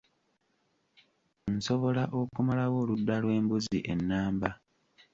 Nsobola 1.55 2.03
okumalawo 2.19 2.75
oludda 2.83 3.15
lw'embuzi 3.23 3.79
ennamba. 3.93 4.49